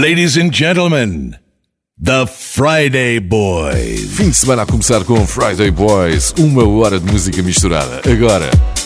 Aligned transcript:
Ladies 0.00 0.38
and 0.38 0.50
gentlemen, 0.50 1.36
The 2.02 2.26
Friday 2.26 3.20
Boys. 3.20 4.16
Fim 4.16 4.30
de 4.30 4.34
semana 4.34 4.62
a 4.62 4.66
começar 4.66 5.04
com 5.04 5.26
Friday 5.26 5.70
Boys, 5.70 6.32
uma 6.38 6.66
hora 6.66 6.98
de 6.98 7.12
música 7.12 7.42
misturada. 7.42 8.00
Agora. 8.10 8.79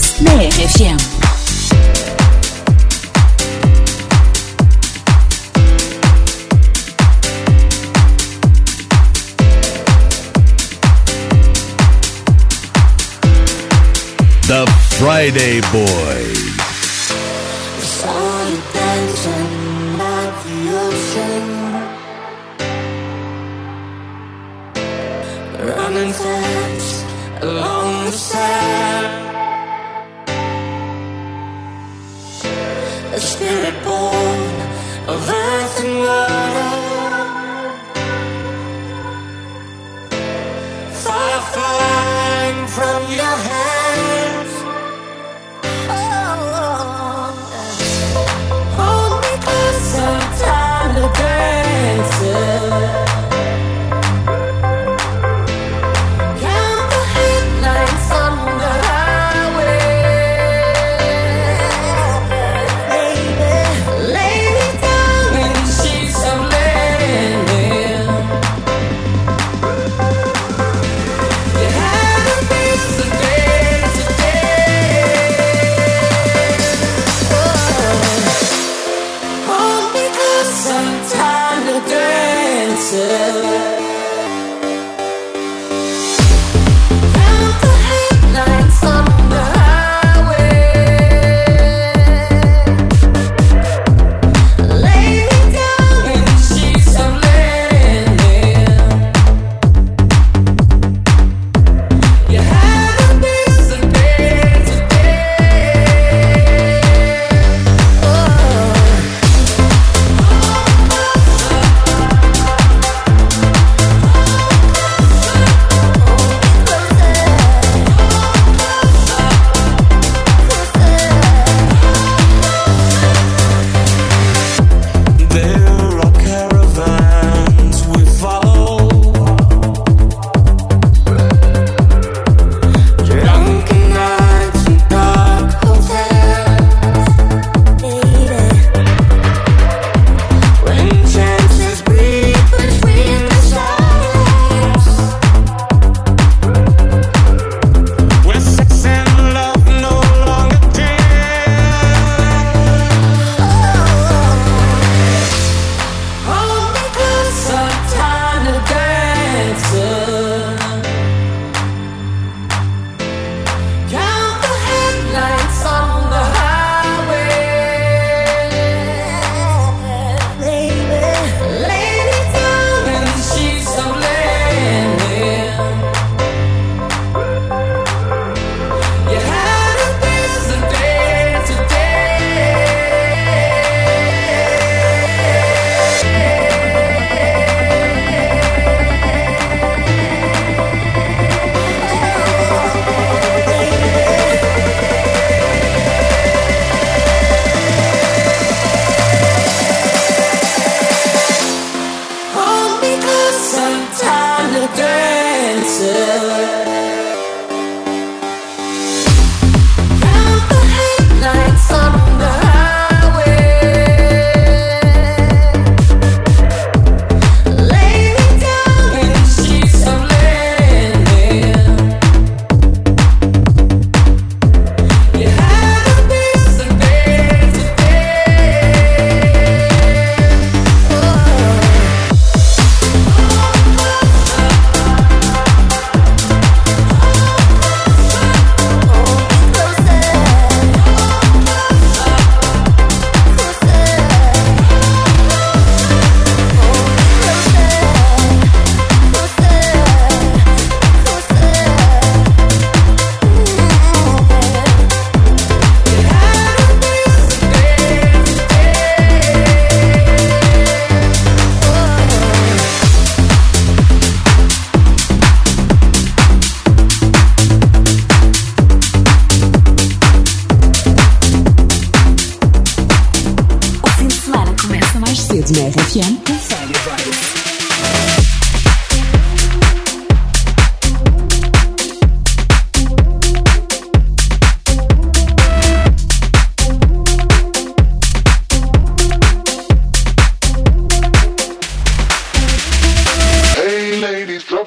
FM. 0.00 0.98
The 14.46 14.66
Friday 14.98 15.60
Boys. 15.72 16.39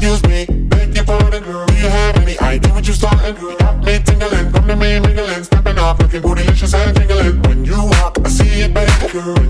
excuse 0.00 0.22
me, 0.24 0.46
beg 0.68 0.96
your 0.96 1.04
pardon, 1.04 1.42
girl. 1.42 1.66
Do 1.66 1.74
you 1.74 1.88
have 1.88 2.16
any 2.16 2.38
idea 2.38 2.72
what 2.72 2.86
you 2.88 2.94
starting, 2.94 3.34
girl? 3.34 3.54
Got 3.58 3.84
me 3.84 3.98
tingling, 3.98 4.50
come 4.50 4.66
to 4.66 4.74
me 4.74 4.98
mingling, 4.98 5.44
stepping 5.44 5.78
off, 5.78 6.00
looking 6.00 6.22
bootylicious 6.22 6.72
and 6.72 6.96
tingling. 6.96 7.42
When 7.42 7.66
you 7.66 7.84
walk, 7.84 8.16
I 8.24 8.28
see 8.30 8.62
it, 8.62 8.72
baby, 8.72 9.12
girl. 9.12 9.49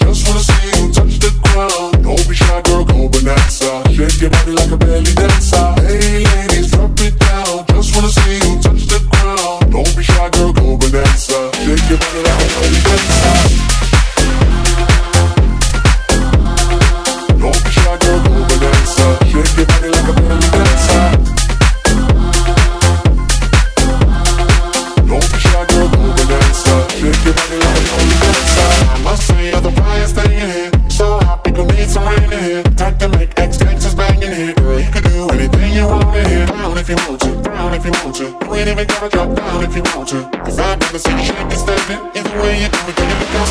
Down 36.21 36.77
if 36.77 36.89
you 36.89 36.95
want 37.07 37.21
to, 37.21 37.41
down 37.41 37.73
if 37.73 37.85
you 37.85 37.91
want 37.91 38.15
to. 38.17 38.23
You 38.23 38.53
ain't 38.55 38.69
even 38.69 38.87
gotta 38.87 39.09
drop 39.09 39.35
down 39.35 39.63
if 39.63 39.75
you 39.75 39.83
want 39.95 40.07
to. 40.09 40.21
Cause 40.45 40.59
I've 40.59 40.79
never 40.79 40.99
seen 40.99 41.17
you 41.17 41.25
shake 41.25 41.49
this. 41.49 41.61
Either 41.63 42.41
way 42.41 42.61
you 42.61 42.69
do 42.69 42.79
it, 42.89 42.95
then 42.95 43.09
you 43.09 43.17
become. 43.25 43.49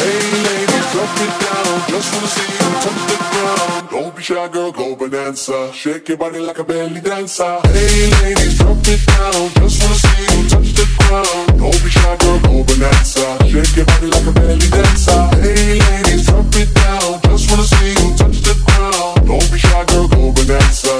Hey 0.00 0.20
ladies, 0.48 0.86
drop 0.92 1.12
it 1.20 1.32
down. 1.44 1.76
Just 1.92 2.08
wanna 2.14 2.26
see 2.26 2.48
you 2.56 2.68
touch 2.80 3.02
the 3.10 3.16
ground. 3.30 3.90
Don't 3.90 4.16
be 4.16 4.22
shy, 4.22 4.48
girl, 4.48 4.72
go 4.72 4.96
bonanza. 4.96 5.72
Shake 5.72 6.08
your 6.08 6.16
body 6.16 6.38
like 6.38 6.58
a 6.58 6.64
belly 6.64 7.00
dancer. 7.00 7.60
Hey 7.68 8.10
ladies, 8.22 8.58
drop 8.58 8.78
it 8.88 9.04
down. 9.06 9.50
Just 9.60 9.82
wanna 9.82 9.94
see 9.94 10.22
you 10.32 10.48
touch 10.48 10.72
the 10.72 10.86
ground. 10.96 11.60
Don't 11.60 11.82
be 11.84 11.90
shy, 11.90 12.16
girl, 12.16 12.38
go 12.40 12.64
bonanza. 12.64 13.38
Shake 13.44 13.76
your 13.76 13.84
body 13.84 14.06
like 14.06 14.26
a 14.26 14.32
belly 14.32 14.68
dancer. 14.72 15.20
Hey 15.36 15.78
ladies, 15.78 16.26
drop 16.26 16.48
it 16.56 16.72
down. 16.74 17.20
Just 17.28 17.50
wanna 17.50 17.64
see 17.64 17.92
you 17.92 18.16
touch 18.16 18.40
the 18.40 18.54
ground. 18.64 19.28
Don't 19.28 19.52
be 19.52 19.58
shy, 19.58 19.84
girl, 19.84 20.08
go 20.08 20.32
bonanza. 20.32 20.99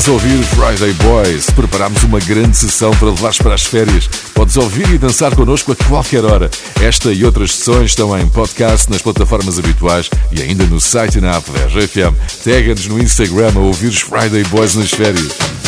Estás 0.00 0.08
a 0.08 0.12
ouvir 0.12 0.42
Friday 0.44 0.94
Boys? 0.94 1.50
Preparámos 1.50 2.02
uma 2.04 2.18
grande 2.20 2.56
sessão 2.56 2.90
para 2.92 3.10
levares 3.10 3.36
para 3.36 3.52
as 3.52 3.64
férias. 3.64 4.08
Podes 4.32 4.56
ouvir 4.56 4.88
e 4.88 4.96
dançar 4.96 5.36
connosco 5.36 5.72
a 5.72 5.76
qualquer 5.76 6.24
hora. 6.24 6.50
Esta 6.80 7.12
e 7.12 7.22
outras 7.22 7.52
sessões 7.52 7.90
estão 7.90 8.18
em 8.18 8.26
podcast, 8.26 8.88
nas 8.88 9.02
plataformas 9.02 9.58
habituais 9.58 10.08
e 10.32 10.40
ainda 10.40 10.64
no 10.64 10.80
site 10.80 11.18
e 11.18 11.20
na 11.20 11.36
app 11.36 11.50
da 11.50 11.66
RFM. 11.66 12.16
Tega-nos 12.42 12.86
no 12.86 12.98
Instagram 12.98 13.52
a 13.54 13.58
ouvir 13.58 13.88
os 13.88 14.00
Friday 14.00 14.42
Boys 14.44 14.74
nas 14.74 14.90
férias. 14.90 15.59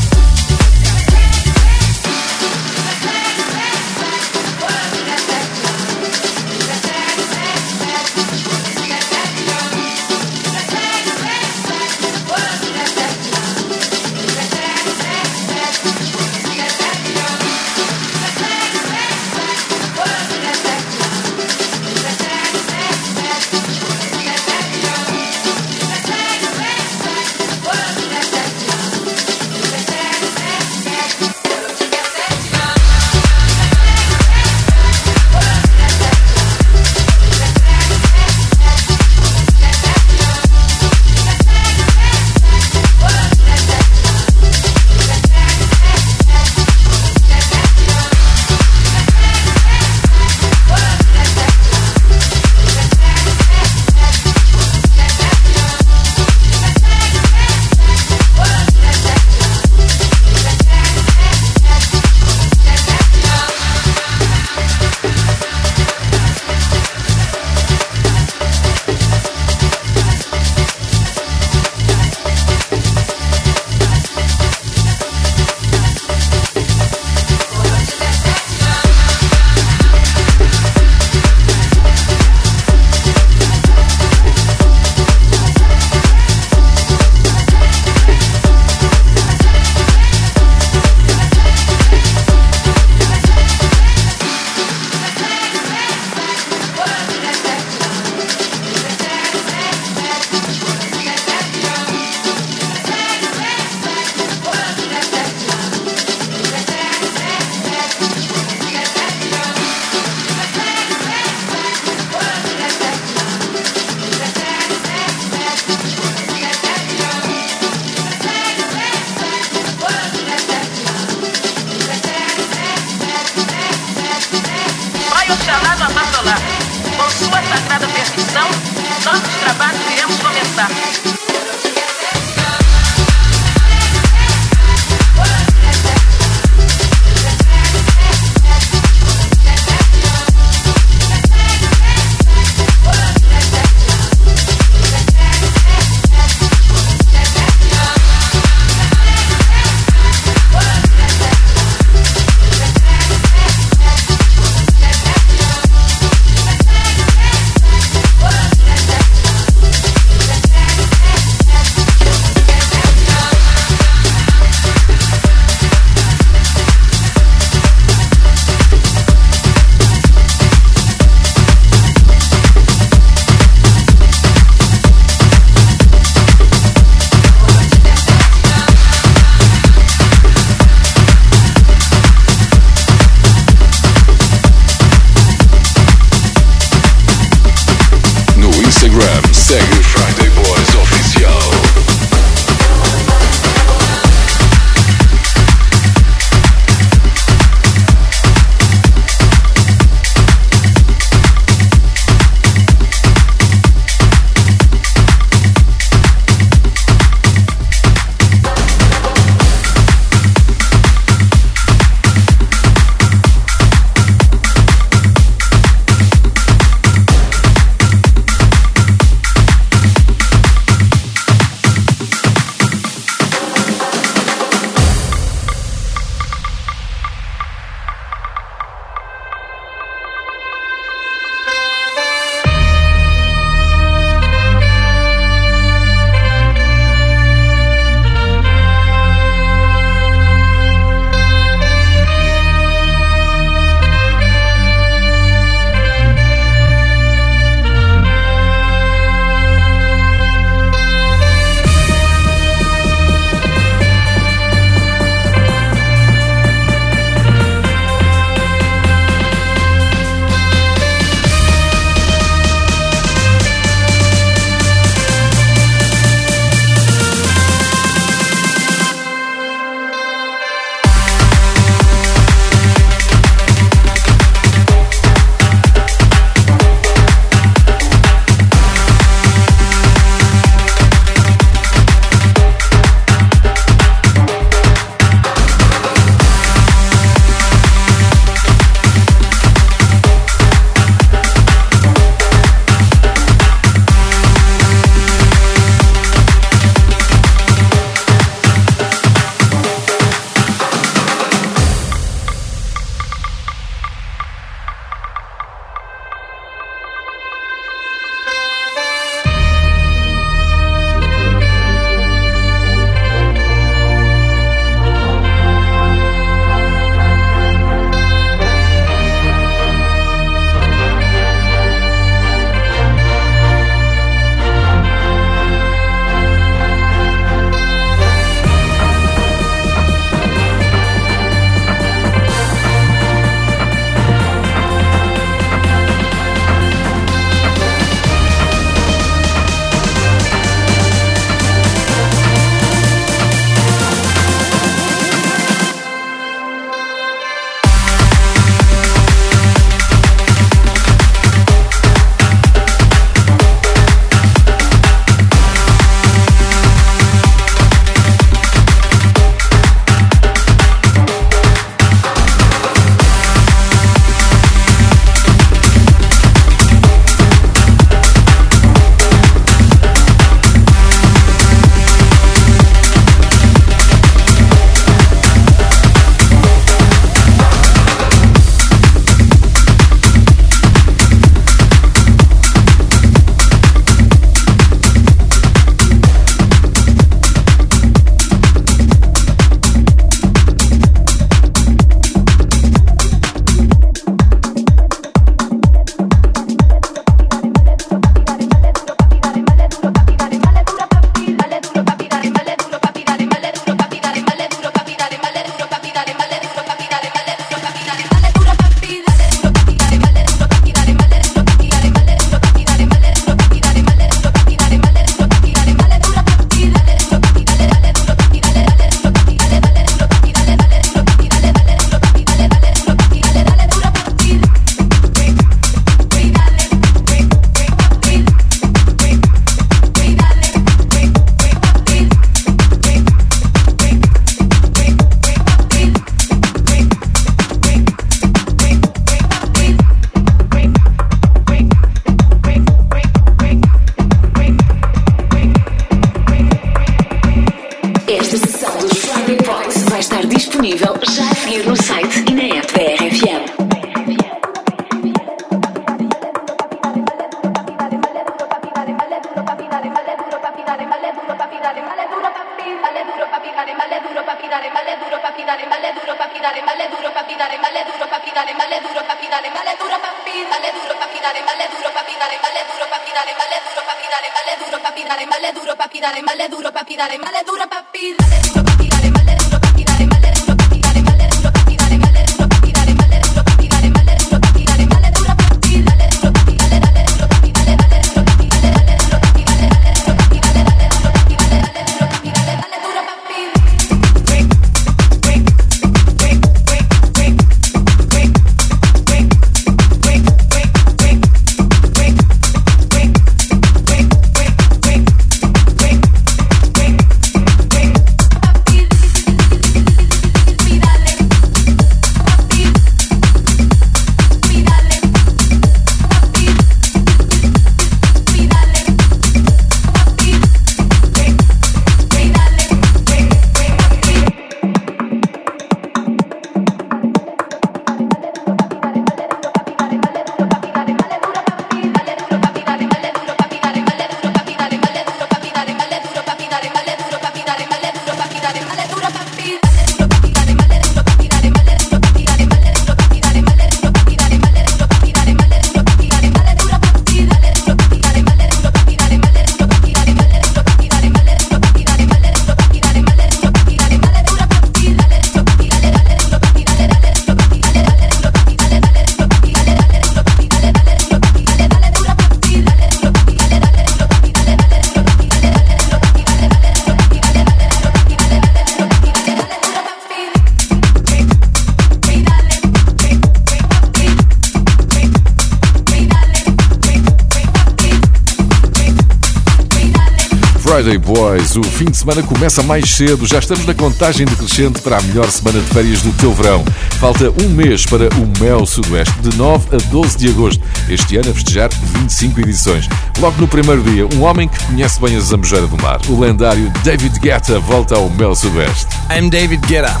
fim 581.74 581.86
de 581.86 581.96
semana 581.96 582.22
começa 582.22 582.62
mais 582.62 582.88
cedo. 582.88 583.26
Já 583.26 583.40
estamos 583.40 583.66
na 583.66 583.74
contagem 583.74 584.24
decrescente 584.24 584.80
para 584.80 584.98
a 584.98 585.02
melhor 585.02 585.28
semana 585.28 585.60
de 585.60 585.66
férias 585.66 586.02
do 586.02 586.12
teu 586.12 586.32
verão. 586.32 586.64
Falta 587.00 587.32
um 587.42 587.48
mês 587.48 587.84
para 587.84 588.08
o 588.14 588.40
Mel 588.40 588.64
Sudoeste, 588.64 589.12
de 589.20 589.36
9 589.36 589.76
a 589.76 589.90
12 589.90 590.16
de 590.16 590.28
agosto. 590.28 590.62
Este 590.88 591.16
ano 591.16 591.30
a 591.30 591.34
festejar 591.34 591.70
25 591.70 592.40
edições. 592.40 592.88
Logo 593.18 593.40
no 593.40 593.48
primeiro 593.48 593.82
dia, 593.82 594.06
um 594.14 594.22
homem 594.22 594.48
que 594.48 594.64
conhece 594.66 595.00
bem 595.00 595.16
a 595.16 595.20
Zambujeira 595.20 595.66
do 595.66 595.82
Mar, 595.82 596.00
o 596.08 596.20
lendário 596.20 596.72
David 596.84 597.18
Guetta, 597.18 597.58
volta 597.58 597.96
ao 597.96 598.08
Mel 598.08 598.36
Sudoeste. 598.36 598.86
I'm 599.10 599.28
David 599.28 599.66
Guetta. 599.66 600.00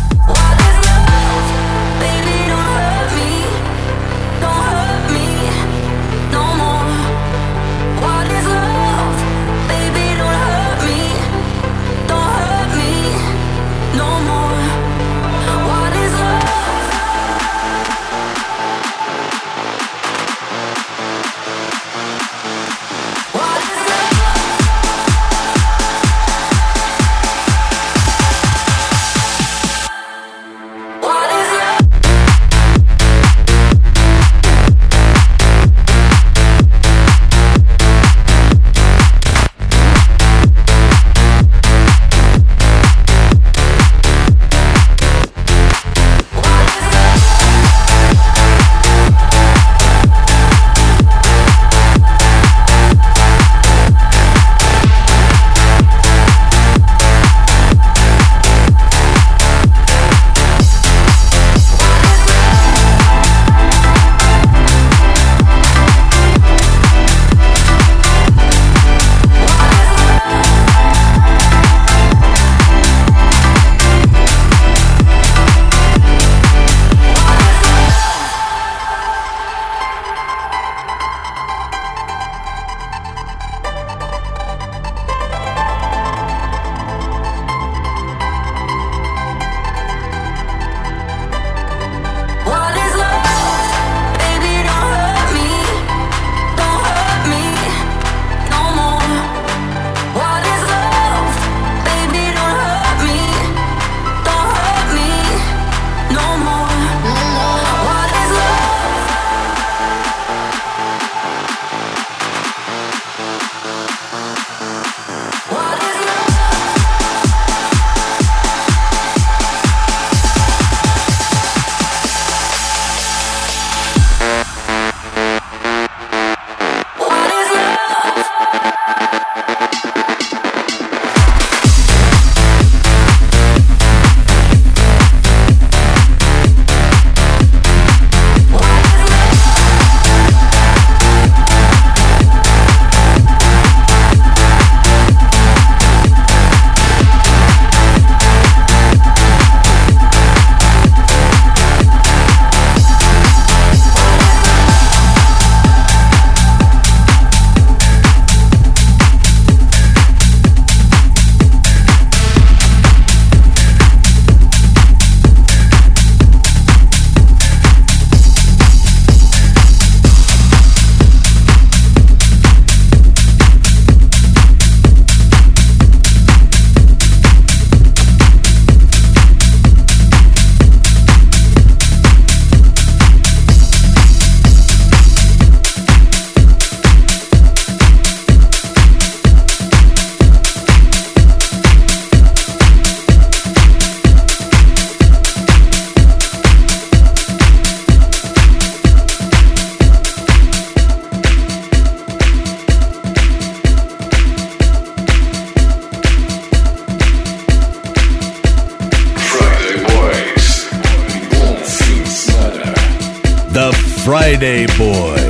Friday 214.24 214.64
Boy. 214.78 215.23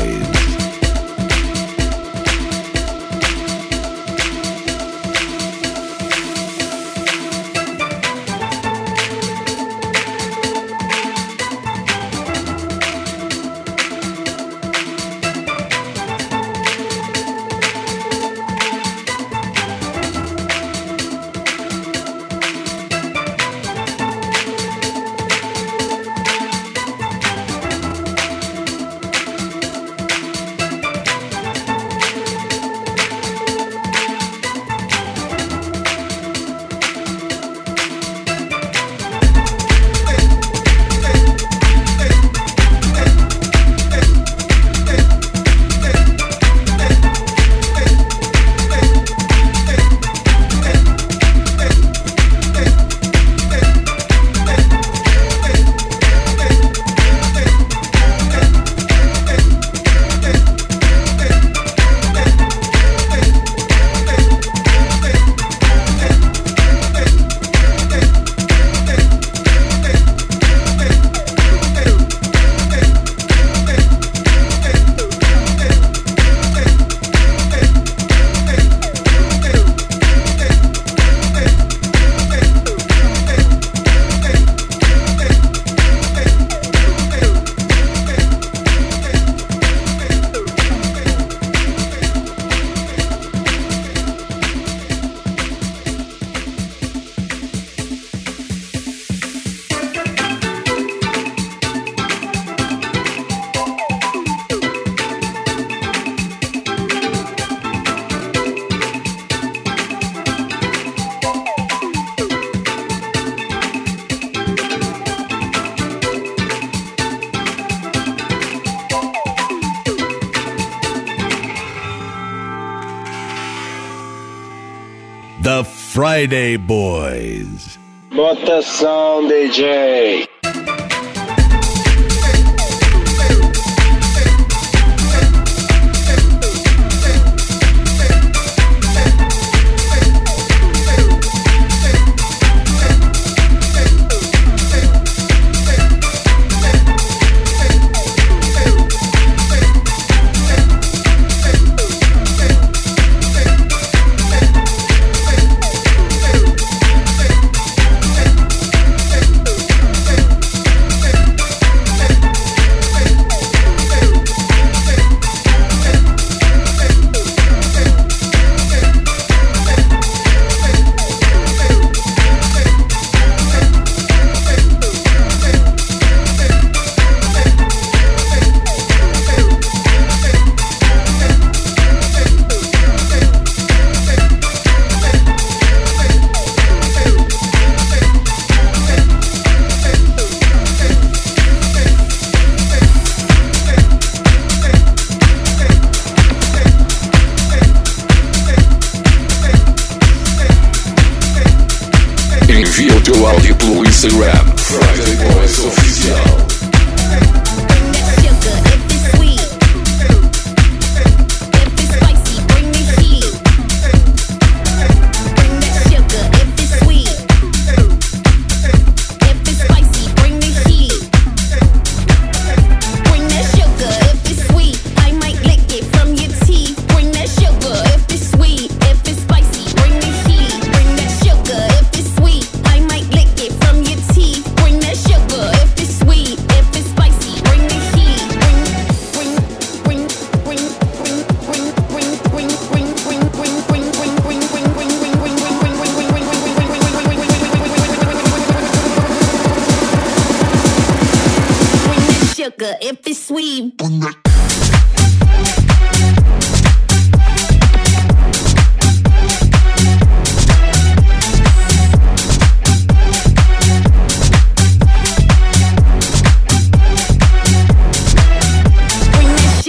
Fridayboyz. 125.95 127.79
Botação 128.13 129.29
DJ. 129.29 130.29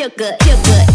you're 0.05 0.11
good, 0.17 0.35
you're 0.45 0.63
good. 0.63 0.94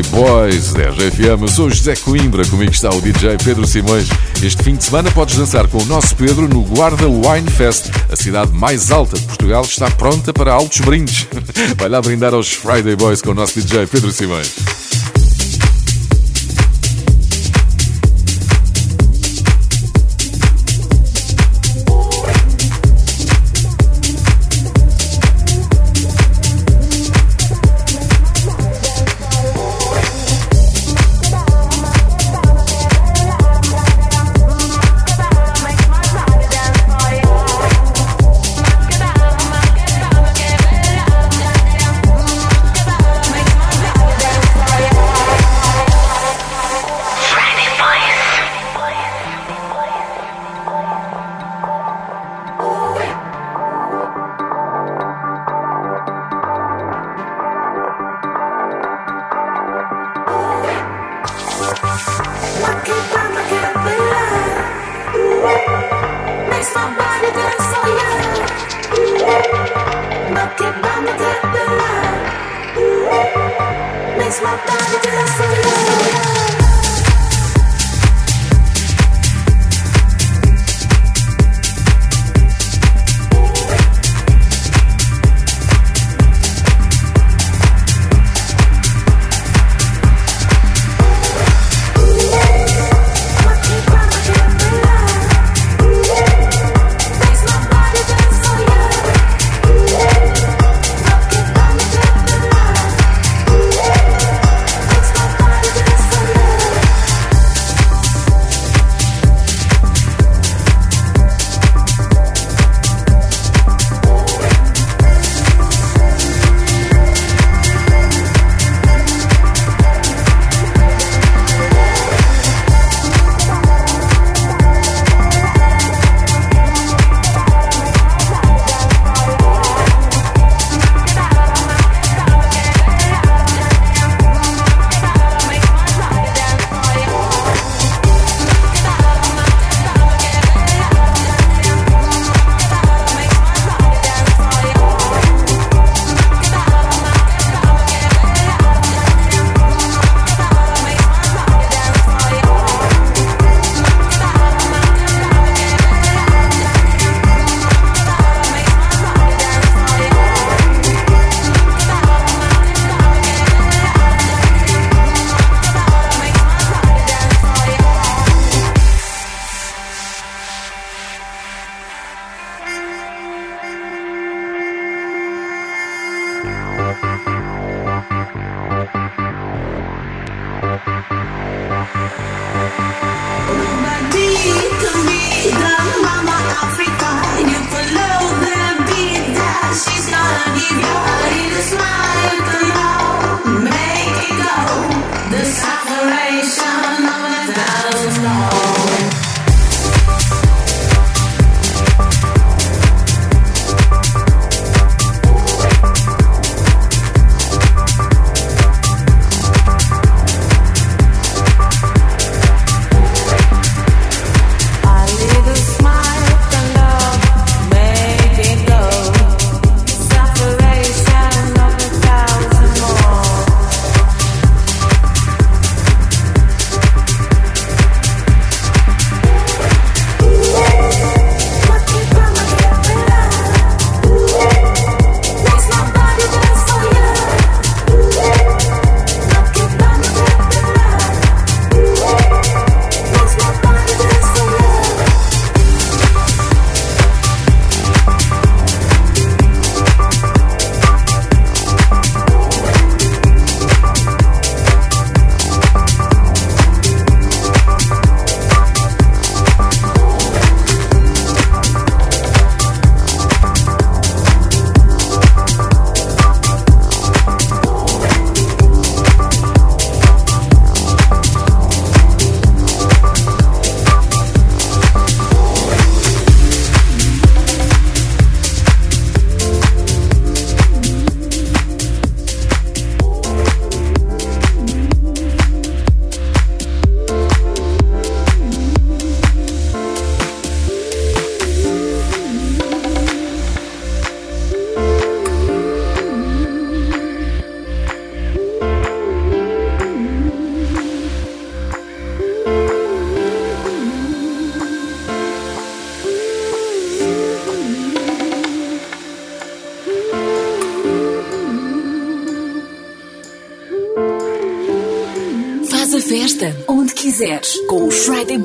Boys, 0.00 0.72
10 0.72 0.94
FM. 0.94 1.42
Eu 1.42 1.48
sou 1.48 1.68
José 1.68 1.94
Coimbra, 1.96 2.46
comigo 2.46 2.72
está 2.72 2.88
o 2.88 2.98
DJ 2.98 3.36
Pedro 3.44 3.66
Simões. 3.66 4.08
Este 4.42 4.62
fim 4.62 4.74
de 4.74 4.84
semana 4.84 5.10
podes 5.10 5.36
dançar 5.36 5.68
com 5.68 5.76
o 5.82 5.84
nosso 5.84 6.16
Pedro 6.16 6.48
no 6.48 6.62
Guarda 6.62 7.06
Wine 7.06 7.50
Fest. 7.50 7.90
A 8.10 8.16
cidade 8.16 8.52
mais 8.52 8.90
alta 8.90 9.18
de 9.18 9.26
Portugal 9.26 9.62
está 9.62 9.90
pronta 9.90 10.32
para 10.32 10.50
altos 10.50 10.80
brindes. 10.80 11.26
Vai 11.76 11.90
lá 11.90 12.00
brindar 12.00 12.32
aos 12.32 12.50
Friday 12.52 12.96
Boys 12.96 13.20
com 13.20 13.32
o 13.32 13.34
nosso 13.34 13.60
DJ 13.60 13.86
Pedro 13.86 14.10
Simões. 14.10 14.81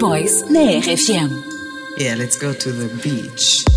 voice 0.08 0.45
na 0.49 0.60
RFM. 0.80 1.43
Yeah, 1.97 2.16
let's 2.16 2.38
go 2.38 2.53
to 2.53 2.72
the 2.72 2.88
beach. 3.03 3.77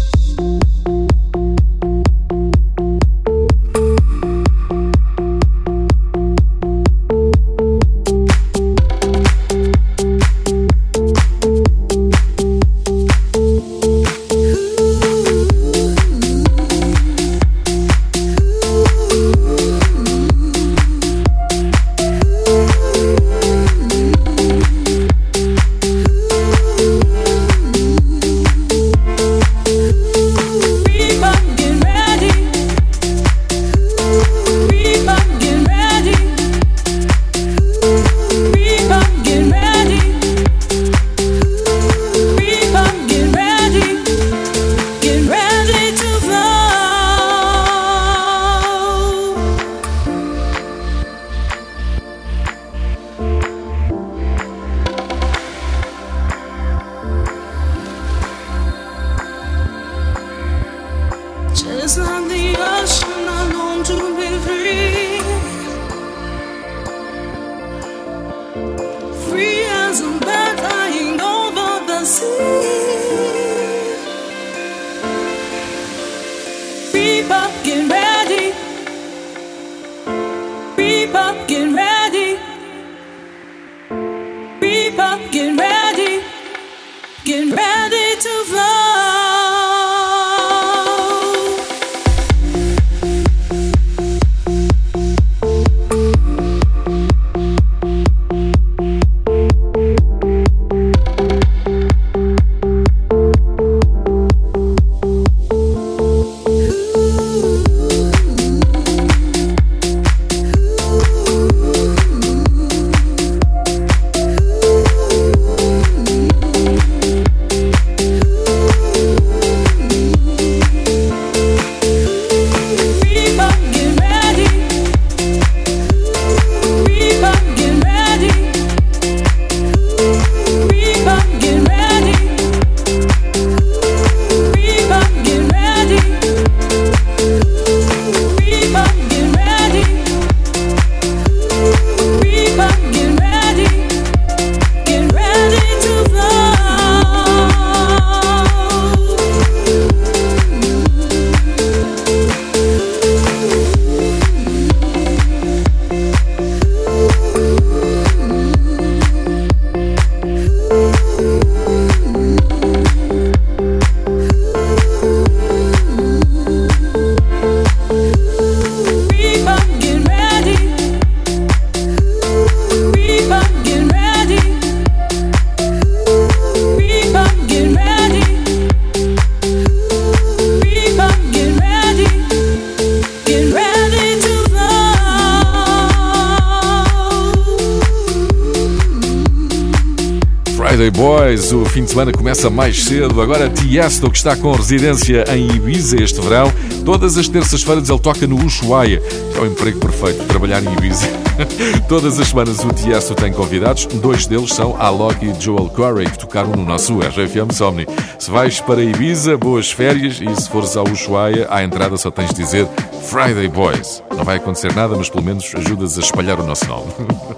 Friday 190.81 190.91
Boys. 190.93 191.53
O 191.53 191.66
fim 191.66 191.85
de 191.85 191.91
semana 191.91 192.11
começa 192.11 192.49
mais 192.49 192.85
cedo. 192.85 193.20
Agora 193.20 193.51
Tiesto, 193.51 194.11
que 194.11 194.16
está 194.16 194.35
com 194.35 194.51
residência 194.53 195.26
em 195.28 195.47
Ibiza 195.51 196.03
este 196.03 196.18
verão. 196.22 196.51
Todas 196.87 197.18
as 197.18 197.28
terças-feiras 197.28 197.91
ele 197.91 197.99
toca 197.99 198.26
no 198.26 198.43
Ushuaia. 198.43 199.03
É 199.37 199.39
o 199.39 199.45
emprego 199.45 199.78
perfeito, 199.78 200.24
trabalhar 200.24 200.62
em 200.62 200.72
Ibiza. 200.72 201.07
Todas 201.87 202.18
as 202.18 202.28
semanas 202.28 202.64
o 202.64 202.72
Tiesto 202.72 203.14
tem 203.14 203.31
convidados. 203.31 203.85
Dois 203.85 204.26
deles 204.26 204.55
são 204.55 204.74
Alok 204.81 205.22
e 205.22 205.39
Joel 205.39 205.68
Corey, 205.68 206.09
que 206.09 206.18
tocaram 206.18 206.53
no 206.53 206.64
nosso 206.64 206.99
RFM 206.99 207.53
Somni. 207.53 207.87
Se 208.18 208.31
vais 208.31 208.59
para 208.62 208.83
Ibiza, 208.83 209.37
boas 209.37 209.70
férias. 209.70 210.18
E 210.18 210.35
se 210.35 210.49
fores 210.49 210.78
ao 210.78 210.89
Ushuaia, 210.89 211.47
à 211.51 211.62
entrada 211.62 211.99
só 211.99 212.11
tens 212.11 212.31
de 212.31 212.43
dizer 212.43 212.66
Friday 213.03 213.49
Boys. 213.49 214.03
Não 214.16 214.24
vai 214.24 214.39
acontecer 214.39 214.74
nada, 214.74 214.97
mas 214.97 215.11
pelo 215.11 215.24
menos 215.24 215.53
ajudas 215.55 215.99
a 215.99 216.01
espalhar 216.01 216.41
o 216.41 216.47
nosso 216.47 216.66
nome. 216.66 216.87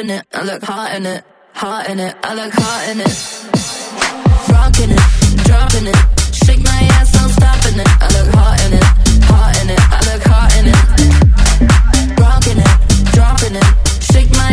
in 0.00 0.08
it, 0.08 0.26
I 0.32 0.42
look 0.44 0.62
hot 0.62 0.94
in 0.96 1.04
it, 1.04 1.24
hot 1.52 1.90
in 1.90 1.98
it, 2.00 2.16
I 2.22 2.34
look 2.34 2.52
hot 2.54 2.88
in 2.88 3.00
it. 3.00 3.16
Rocking 4.48 4.90
it, 4.96 5.04
dropping 5.44 5.86
it, 5.92 5.98
shake 6.32 6.62
my 6.64 6.80
ass, 6.96 7.14
I'm 7.20 7.28
stopping 7.28 7.78
it. 7.78 7.88
I 8.00 8.08
look 8.16 8.34
hot 8.34 8.56
in 8.64 8.72
it, 8.80 8.84
hot 9.28 9.60
in 9.60 9.68
it, 9.68 9.80
I 9.80 10.00
look 10.08 10.22
hot 10.24 10.50
in 10.56 10.64
it. 10.72 10.78
Rocking 12.18 12.58
it, 12.64 13.12
dropping 13.12 13.56
it, 13.60 13.68
shake 14.00 14.30
my 14.32 14.49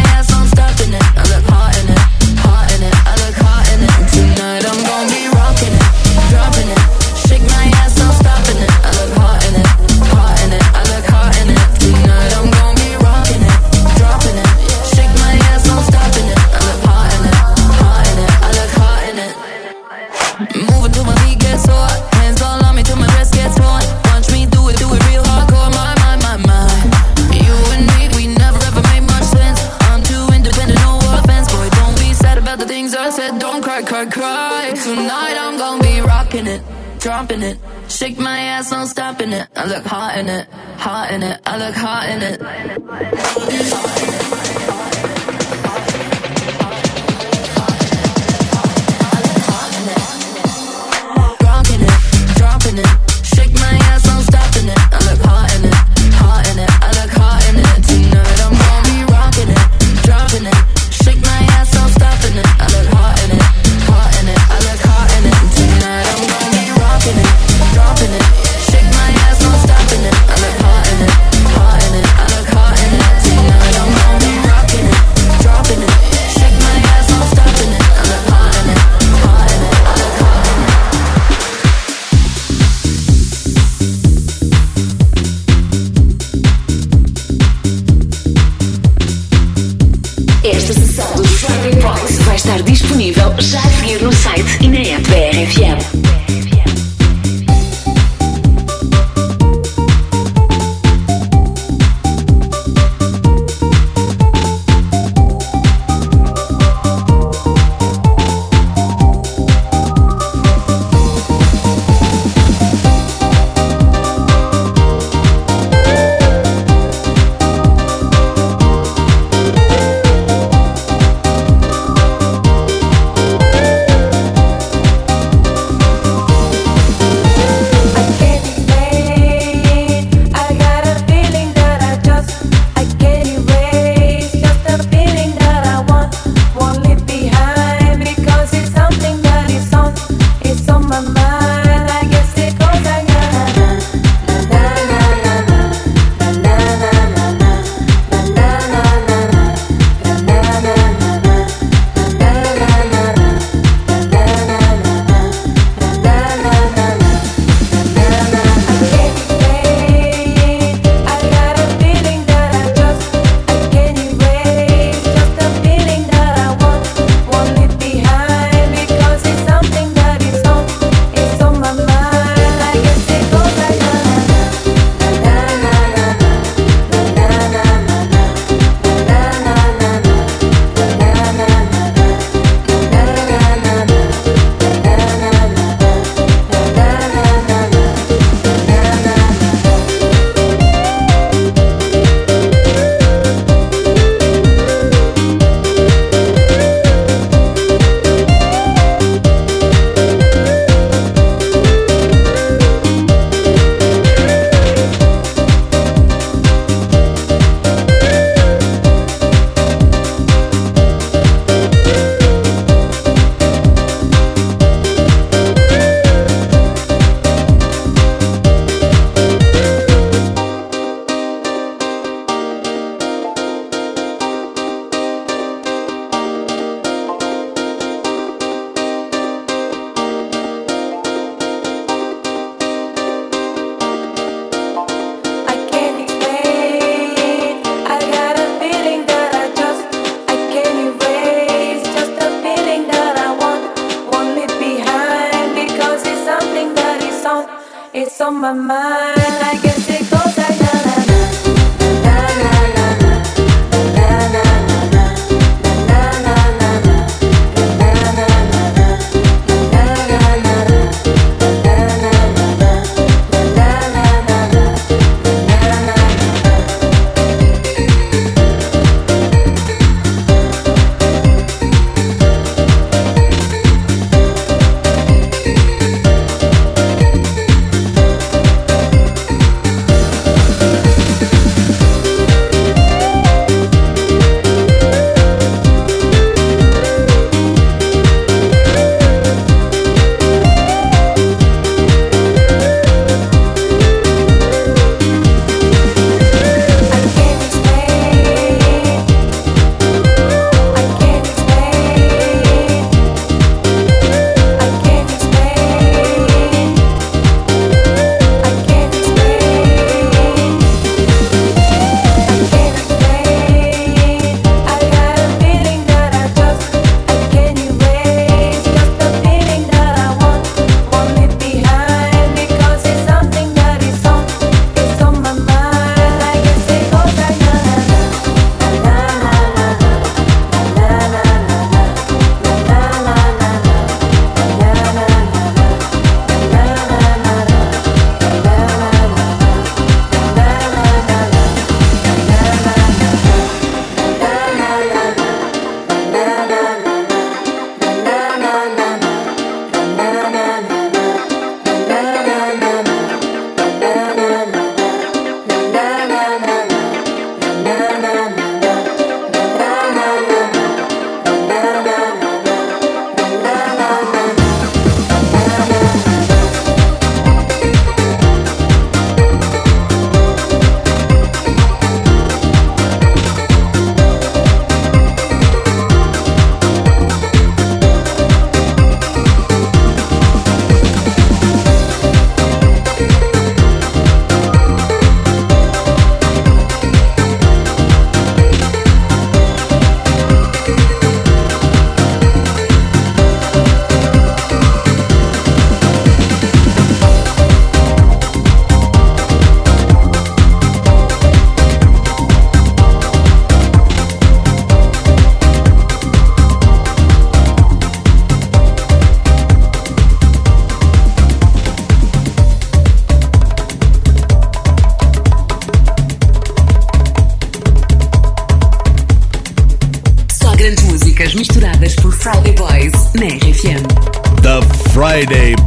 Friday 425.18 425.66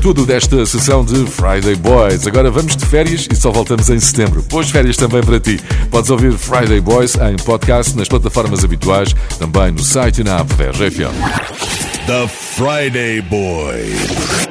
tudo 0.00 0.24
desta 0.24 0.64
sessão 0.64 1.04
de 1.04 1.26
Friday 1.26 1.74
Boys. 1.76 2.26
Agora 2.26 2.50
vamos 2.50 2.76
de 2.76 2.86
férias 2.86 3.26
e 3.30 3.36
só 3.36 3.50
voltamos 3.50 3.90
em 3.90 3.98
setembro. 3.98 4.42
Boas 4.42 4.70
férias 4.70 4.96
também 4.96 5.22
para 5.22 5.40
ti. 5.40 5.60
Podes 5.90 6.10
ouvir 6.10 6.32
Friday 6.32 6.80
Boys 6.80 7.16
em 7.16 7.36
podcast 7.36 7.96
nas 7.96 8.08
plataformas 8.08 8.64
habituais, 8.64 9.14
também 9.38 9.72
no 9.72 9.80
site 9.80 10.20
e 10.20 10.24
na 10.24 10.38
app 10.40 10.54
da 10.54 10.70
RFM. 10.70 12.06
The 12.06 12.28
Friday 12.28 13.20
Boys. 13.22 14.47